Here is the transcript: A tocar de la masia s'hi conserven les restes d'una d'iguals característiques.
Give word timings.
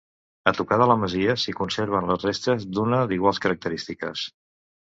A 0.51 0.53
tocar 0.59 0.77
de 0.81 0.87
la 0.91 0.95
masia 1.01 1.35
s'hi 1.43 1.55
conserven 1.59 2.09
les 2.13 2.25
restes 2.29 2.67
d'una 2.79 3.05
d'iguals 3.13 3.43
característiques. 3.47 4.29